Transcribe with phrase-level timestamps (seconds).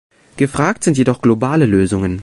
[0.35, 2.19] Gefragt sind jedoch globale Lösungen.